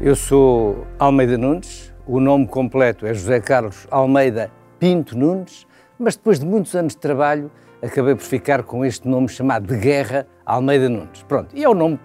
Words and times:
Eu 0.00 0.14
sou 0.14 0.86
Almeida 0.96 1.36
Nunes, 1.36 1.92
o 2.06 2.20
nome 2.20 2.46
completo 2.46 3.04
é 3.04 3.12
José 3.12 3.40
Carlos 3.40 3.84
Almeida 3.90 4.48
Pinto 4.78 5.18
Nunes, 5.18 5.66
mas 5.98 6.14
depois 6.14 6.38
de 6.38 6.46
muitos 6.46 6.72
anos 6.76 6.92
de 6.92 6.98
trabalho 6.98 7.50
acabei 7.82 8.14
por 8.14 8.22
ficar 8.22 8.62
com 8.62 8.84
este 8.84 9.08
nome 9.08 9.28
chamado 9.28 9.66
de 9.66 9.76
guerra 9.76 10.24
Almeida 10.46 10.88
Nunes. 10.88 11.24
Pronto, 11.24 11.48
e 11.52 11.64
é 11.64 11.68
o 11.68 11.74
nome 11.74 11.98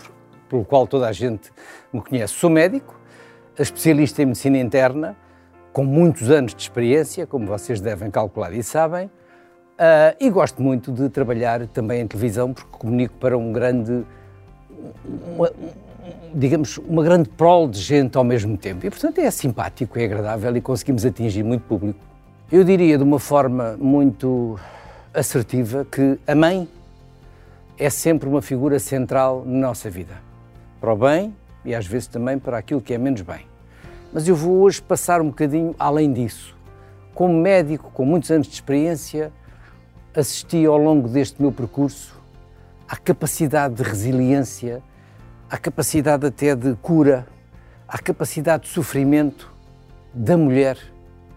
pelo 0.49 0.65
qual 0.65 0.87
toda 0.87 1.07
a 1.07 1.11
gente 1.11 1.51
me 1.93 2.01
conhece. 2.01 2.33
Sou 2.33 2.49
médico, 2.49 2.99
especialista 3.59 4.23
em 4.23 4.25
medicina 4.25 4.57
interna, 4.57 5.15
com 5.71 5.83
muitos 5.83 6.31
anos 6.31 6.55
de 6.55 6.63
experiência, 6.63 7.27
como 7.27 7.45
vocês 7.45 7.79
devem 7.79 8.09
calcular 8.09 8.51
e 8.53 8.63
sabem, 8.63 9.05
uh, 9.05 10.17
e 10.19 10.31
gosto 10.31 10.63
muito 10.63 10.91
de 10.91 11.09
trabalhar 11.09 11.67
também 11.67 12.01
em 12.01 12.07
televisão, 12.07 12.55
porque 12.55 12.75
comunico 12.75 13.13
para 13.19 13.37
um 13.37 13.53
grande. 13.53 14.03
Uma, 15.35 15.51
digamos, 16.33 16.77
uma 16.79 17.03
grande 17.03 17.29
prol 17.29 17.67
de 17.67 17.79
gente 17.79 18.17
ao 18.17 18.23
mesmo 18.23 18.57
tempo. 18.57 18.85
E, 18.85 18.89
portanto, 18.89 19.19
é 19.19 19.29
simpático, 19.29 19.99
é 19.99 20.05
agradável 20.05 20.55
e 20.55 20.61
conseguimos 20.61 21.05
atingir 21.05 21.43
muito 21.43 21.61
público. 21.61 21.99
Eu 22.51 22.63
diria 22.63 22.97
de 22.97 23.03
uma 23.03 23.19
forma 23.19 23.77
muito 23.79 24.59
assertiva 25.13 25.85
que 25.89 26.17
a 26.27 26.33
mãe 26.33 26.67
é 27.77 27.89
sempre 27.89 28.27
uma 28.27 28.41
figura 28.41 28.79
central 28.79 29.43
na 29.45 29.67
nossa 29.67 29.89
vida, 29.89 30.17
para 30.79 30.93
o 30.93 30.97
bem 30.97 31.35
e 31.63 31.73
às 31.73 31.85
vezes 31.85 32.07
também 32.07 32.37
para 32.37 32.57
aquilo 32.57 32.81
que 32.81 32.93
é 32.93 32.97
menos 32.97 33.21
bem. 33.21 33.45
Mas 34.11 34.27
eu 34.27 34.35
vou 34.35 34.61
hoje 34.61 34.81
passar 34.81 35.21
um 35.21 35.27
bocadinho 35.27 35.75
além 35.77 36.11
disso. 36.11 36.55
Como 37.13 37.33
médico 37.33 37.91
com 37.91 38.05
muitos 38.05 38.29
anos 38.31 38.47
de 38.47 38.53
experiência, 38.53 39.31
assisti 40.15 40.65
ao 40.65 40.77
longo 40.77 41.07
deste 41.07 41.41
meu 41.41 41.51
percurso 41.51 42.19
à 42.87 42.95
capacidade 42.95 43.75
de 43.75 43.83
resiliência 43.83 44.81
à 45.49 45.57
capacidade 45.57 46.25
até 46.25 46.55
de 46.55 46.75
cura, 46.75 47.27
à 47.87 47.97
capacidade 47.97 48.63
de 48.63 48.69
sofrimento 48.69 49.51
da 50.13 50.37
mulher 50.37 50.77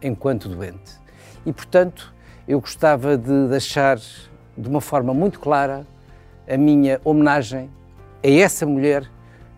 enquanto 0.03 0.49
doente. 0.49 0.97
E, 1.45 1.53
portanto, 1.53 2.15
eu 2.47 2.61
gostava 2.61 3.17
de 3.17 3.49
deixar 3.49 3.99
de 3.99 4.69
uma 4.69 4.81
forma 4.81 5.13
muito 5.13 5.41
clara 5.41 5.87
a 6.49 6.57
minha 6.57 7.01
homenagem 7.05 7.71
a 8.23 8.29
essa 8.29 8.65
mulher 8.65 9.09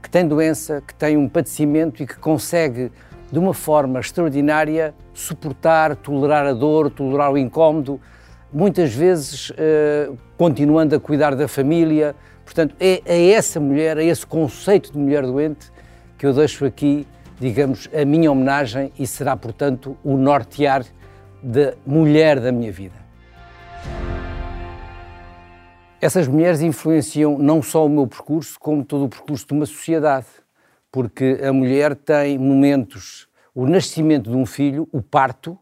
que 0.03 0.11
tem 0.11 0.27
doença, 0.27 0.83
que 0.87 0.95
tem 0.95 1.17
um 1.17 1.29
padecimento 1.29 2.03
e 2.03 2.07
que 2.07 2.17
consegue, 2.17 2.91
de 3.31 3.39
uma 3.39 3.53
forma 3.53 4.01
extraordinária, 4.01 4.95
suportar, 5.13 5.95
tolerar 5.97 6.47
a 6.47 6.53
dor, 6.53 6.91
tolerar 6.91 7.33
o 7.33 7.39
incómodo, 7.39 8.01
muitas 8.53 8.93
vezes 8.93 9.53
eh, 9.57 10.11
continuando 10.37 10.95
a 10.95 11.01
cuidar 11.01 11.35
da 11.35 11.49
família, 11.49 12.15
Portanto, 12.49 12.75
é 12.81 13.03
a 13.07 13.37
essa 13.37 13.61
mulher, 13.61 13.99
a 13.99 14.03
esse 14.03 14.27
conceito 14.27 14.91
de 14.91 14.97
mulher 14.97 15.23
doente, 15.23 15.71
que 16.17 16.25
eu 16.25 16.33
deixo 16.33 16.65
aqui, 16.65 17.07
digamos, 17.39 17.91
a 17.93 18.07
minha 18.07 18.33
homenagem 18.33 18.91
e 18.99 19.07
será, 19.07 19.37
portanto, 19.37 19.99
o 20.03 20.17
nortear 20.17 20.83
da 21.43 21.75
mulher 21.87 22.41
da 22.41 22.51
minha 22.51 22.73
vida. 22.73 22.95
Essas 26.01 26.27
mulheres 26.27 26.63
influenciam 26.63 27.37
não 27.37 27.63
só 27.63 27.85
o 27.85 27.89
meu 27.89 28.07
percurso, 28.07 28.59
como 28.59 28.83
todo 28.83 29.05
o 29.05 29.09
percurso 29.11 29.47
de 29.47 29.53
uma 29.53 29.67
sociedade, 29.67 30.27
porque 30.91 31.39
a 31.47 31.53
mulher 31.53 31.95
tem 31.95 32.39
momentos, 32.39 33.29
o 33.55 33.67
nascimento 33.67 34.31
de 34.31 34.37
um 34.37 34.47
filho, 34.47 34.89
o 34.91 35.03
parto, 35.03 35.59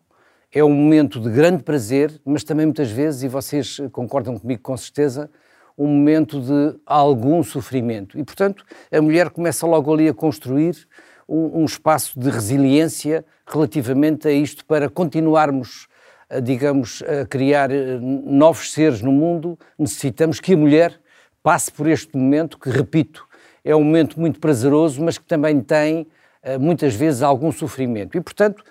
é 0.57 0.65
um 0.65 0.71
momento 0.71 1.21
de 1.21 1.29
grande 1.29 1.62
prazer, 1.62 2.19
mas 2.25 2.43
também 2.43 2.65
muitas 2.65 2.91
vezes, 2.91 3.23
e 3.23 3.29
vocês 3.29 3.79
concordam 3.93 4.39
comigo 4.39 4.62
com 4.62 4.75
certeza, 4.75 5.29
um 5.77 5.87
momento 5.87 6.41
de 6.41 6.81
algum 6.87 7.43
sofrimento. 7.43 8.19
E, 8.19 8.25
portanto, 8.25 8.65
a 8.91 9.03
mulher 9.03 9.28
começa 9.28 9.66
logo 9.66 9.93
ali 9.93 10.09
a 10.09 10.15
construir 10.15 10.89
um, 11.28 11.61
um 11.61 11.65
espaço 11.66 12.19
de 12.19 12.31
resiliência 12.31 13.22
relativamente 13.47 14.27
a 14.27 14.33
isto 14.33 14.65
para 14.65 14.89
continuarmos, 14.89 15.89
a, 16.31 16.41
digamos, 16.41 17.03
a 17.03 17.27
criar 17.27 17.71
eh, 17.71 17.99
novos 18.00 18.72
seres 18.72 19.03
no 19.03 19.12
mundo. 19.12 19.59
Necessitamos 19.78 20.41
que 20.41 20.55
a 20.55 20.56
mulher 20.56 20.99
passe 21.43 21.71
por 21.71 21.87
este 21.87 22.16
momento, 22.16 22.59
que, 22.59 22.71
repito, 22.71 23.28
é 23.62 23.77
um 23.77 23.84
momento 23.84 24.19
muito 24.19 24.41
prazeroso, 24.41 25.05
mas 25.05 25.19
que 25.19 25.27
também 25.27 25.61
tem, 25.61 26.06
eh, 26.43 26.56
muitas 26.56 26.95
vezes, 26.95 27.21
algum 27.21 27.53
sofrimento. 27.53 28.16
E, 28.16 28.22
portanto, 28.22 28.65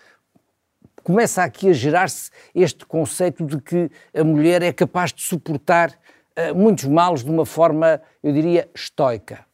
começa 1.05 1.43
aqui 1.43 1.69
a 1.69 1.73
gerar-se 1.73 2.31
este 2.55 2.83
conceito 2.83 3.45
de 3.45 3.61
que 3.61 3.91
a 4.11 4.23
mulher 4.23 4.63
é 4.63 4.73
capaz 4.73 5.13
de 5.13 5.21
suportar 5.21 5.93
eh, 6.35 6.51
muitos 6.51 6.85
males 6.85 7.23
de 7.23 7.29
uma 7.29 7.45
forma, 7.45 8.01
eu 8.23 8.33
diria, 8.33 8.67
estoica. 8.73 9.45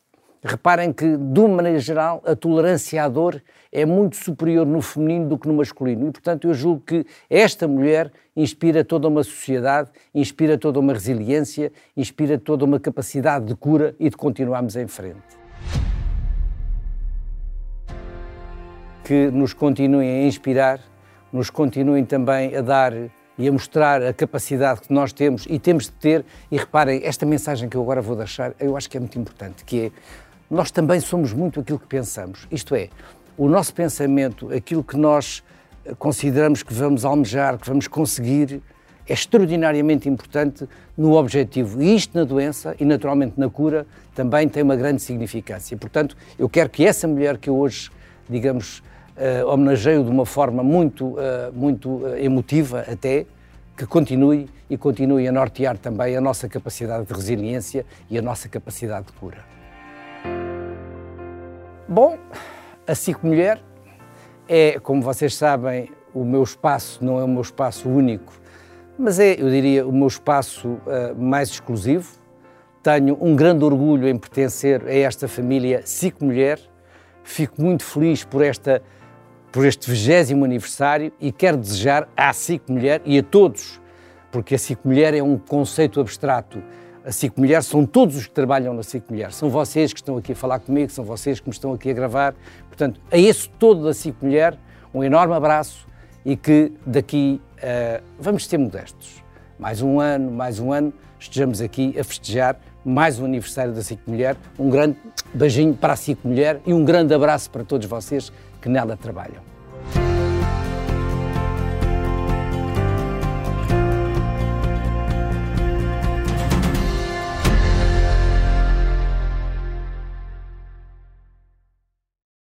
Reparem 0.42 0.94
que, 0.94 1.18
de 1.18 1.40
uma 1.42 1.58
maneira 1.58 1.78
geral, 1.78 2.24
a 2.26 2.38
tolerância 2.38 3.04
à 3.04 3.10
dor 3.10 3.44
é 3.70 3.86
muito 3.86 4.16
superior 4.16 4.66
no 4.66 4.82
feminino 4.82 5.28
do 5.28 5.38
que 5.38 5.46
no 5.46 5.54
masculino. 5.54 6.08
E, 6.08 6.12
portanto, 6.12 6.48
eu 6.48 6.54
julgo 6.54 6.84
que 6.86 7.06
esta 7.30 7.68
mulher 7.68 8.14
inspira 8.34 8.86
toda 8.86 9.10
uma 9.10 9.22
sociedade, 9.22 9.92
inspira 10.16 10.58
toda 10.58 10.80
uma 10.80 10.94
resiliência, 10.94 11.70
inspira 11.98 12.40
toda 12.40 12.64
uma 12.64 12.80
capacidade 12.80 13.44
de 13.44 13.56
cura 13.56 13.94
e 14.00 14.10
de 14.10 14.16
continuarmos 14.16 14.78
em 14.78 14.88
frente. 14.88 15.20
Que 19.04 19.30
nos 19.30 19.54
continuem 19.54 20.24
a 20.24 20.26
inspirar, 20.26 20.80
nos 21.32 21.50
continuem 21.50 22.06
também 22.06 22.56
a 22.56 22.62
dar 22.62 22.94
e 23.38 23.48
a 23.48 23.52
mostrar 23.52 24.04
a 24.04 24.14
capacidade 24.14 24.82
que 24.82 24.94
nós 24.94 25.14
temos 25.14 25.46
e 25.50 25.58
temos 25.58 25.86
de 25.86 25.92
ter. 25.92 26.26
E 26.52 26.58
reparem, 26.58 27.02
esta 27.04 27.26
mensagem 27.26 27.68
que 27.70 27.76
eu 27.76 27.82
agora 27.82 28.02
vou 28.02 28.16
deixar, 28.16 28.54
eu 28.60 28.76
acho 28.76 28.90
que 28.90 28.98
é 28.98 29.00
muito 29.00 29.18
importante, 29.18 29.64
que 29.66 29.86
é 29.86 29.92
nós 30.50 30.70
também 30.70 31.00
somos 31.00 31.32
muito 31.32 31.62
aquilo 31.62 31.80
que 31.80 31.88
pensamos. 31.88 32.46
Isto 32.52 32.76
é, 32.76 32.90
o 33.38 33.48
nosso 33.48 33.74
pensamento, 33.74 34.54
aquilo 34.54 34.84
que 34.84 34.98
nós 34.98 35.42
consideramos 35.98 36.62
que 36.62 36.74
vamos 36.74 37.06
almejar, 37.06 37.58
que 37.58 37.68
vamos 37.68 37.88
conseguir, 37.88 38.62
é 39.08 39.14
extraordinariamente 39.14 40.08
importante 40.08 40.68
no 40.98 41.14
objetivo. 41.14 41.82
E 41.82 41.96
isto 41.96 42.18
na 42.18 42.24
doença 42.24 42.76
e 42.80 42.86
naturalmente 42.86 43.40
na 43.40 43.50
cura 43.50 43.88
também 44.14 44.48
tem 44.48 44.62
uma 44.62 44.76
grande 44.76 45.02
significância. 45.02 45.76
Portanto, 45.78 46.16
eu 46.38 46.48
quero 46.48 46.70
que 46.70 46.86
essa 46.86 47.08
mulher 47.08 47.38
que 47.38 47.50
eu 47.50 47.58
hoje, 47.58 47.90
digamos, 48.30 48.84
uh, 49.18 49.48
homenageio 49.48 50.04
de 50.04 50.10
uma 50.10 50.26
forma 50.26 50.64
muito, 50.64 51.08
uh, 51.08 51.18
muito 51.54 51.90
uh, 51.90 52.18
emotiva 52.18 52.86
até, 52.92 53.26
que 53.76 53.86
continue 53.86 54.50
e 54.70 54.78
continue 54.78 55.28
a 55.28 55.32
nortear 55.32 55.78
também 55.78 56.16
a 56.16 56.22
nossa 56.22 56.48
capacidade 56.48 57.06
de 57.06 57.14
resiliência 57.14 57.86
e 58.10 58.18
a 58.18 58.22
nossa 58.22 58.48
capacidade 58.48 59.08
de 59.08 59.14
cura. 59.14 59.40
Bom, 61.88 62.18
a 62.88 62.96
SIC 62.96 63.24
Mulher 63.24 63.60
é, 64.54 64.78
como 64.80 65.02
vocês 65.02 65.34
sabem, 65.34 65.90
o 66.14 66.26
meu 66.26 66.44
espaço 66.44 67.02
não 67.02 67.18
é 67.18 67.24
o 67.24 67.28
meu 67.28 67.42
espaço 67.42 67.88
único, 67.88 68.34
mas 69.00 69.18
é, 69.18 69.42
eu 69.42 69.50
diria, 69.50 69.88
o 69.88 69.94
meu 69.94 70.08
espaço 70.08 70.68
uh, 70.68 71.16
mais 71.18 71.50
exclusivo. 71.52 72.12
Tenho 72.84 73.18
um 73.22 73.34
grande 73.34 73.64
orgulho 73.64 74.10
em 74.10 74.18
pertencer 74.18 74.84
a 74.86 74.94
esta 74.94 75.26
família 75.26 75.84
SIC 75.86 76.22
Mulher. 76.22 76.60
Fico 77.24 77.62
muito 77.62 77.86
feliz 77.86 78.26
por 78.26 78.44
esta 78.44 78.84
por 79.52 79.66
este 79.66 79.92
20 79.92 80.34
aniversário 80.44 81.12
e 81.20 81.32
quero 81.32 81.58
desejar 81.58 82.08
à 82.16 82.32
SIC 82.32 82.64
Mulher 82.70 83.02
e 83.06 83.20
a 83.20 83.24
todos, 83.24 83.82
porque 84.32 84.56
a 84.56 84.58
SIC 84.58 84.80
Mulher 84.86 85.14
é 85.14 85.22
um 85.22 85.38
conceito 85.38 86.00
abstrato. 86.00 86.64
A 87.04 87.12
SIC 87.12 87.38
Mulher 87.38 87.62
são 87.64 87.86
todos 87.86 88.16
os 88.16 88.28
que 88.28 88.32
trabalham 88.32 88.74
na 88.74 88.84
SIC 88.84 89.10
Mulher. 89.10 89.34
São 89.34 89.50
vocês 89.50 89.92
que 89.92 90.00
estão 90.00 90.18
aqui 90.18 90.32
a 90.32 90.36
falar 90.36 90.60
comigo, 90.60 90.92
são 90.92 91.04
vocês 91.04 91.40
que 91.40 91.50
me 91.50 91.54
estão 91.54 91.74
aqui 91.74 91.90
a 91.90 91.94
gravar. 91.94 92.34
Portanto, 92.68 93.02
a 93.12 93.18
esse 93.18 93.50
todo 93.50 93.84
da 93.84 93.94
SIC 93.94 94.16
Mulher, 94.22 94.58
um 94.94 95.04
enorme 95.04 95.34
abraço 95.34 95.88
e 96.24 96.38
que 96.38 96.72
daqui 96.86 97.42
uh, 97.58 98.04
vamos 98.20 98.48
ser 98.48 98.58
modestos. 98.58 99.22
Mais 99.62 99.80
um 99.80 100.00
ano, 100.00 100.32
mais 100.32 100.58
um 100.58 100.74
ano, 100.74 100.92
estejamos 101.20 101.62
aqui 101.62 101.94
a 101.96 102.04
festejar 102.04 102.60
mais 102.84 103.20
um 103.20 103.26
aniversário 103.26 103.72
da 103.72 103.84
SIC 103.84 104.00
Mulher. 104.08 104.36
Um 104.58 104.72
grande 104.72 104.98
beijinho 105.36 105.76
para 105.76 105.94
a 105.94 105.96
SIC 105.96 106.18
Mulher 106.24 106.60
e 106.66 106.74
um 106.74 106.84
grande 106.84 107.14
abraço 107.14 107.48
para 107.52 107.64
todos 107.64 107.86
vocês 107.86 108.34
que 108.60 108.68
nela 108.68 108.98
trabalham. 108.98 109.44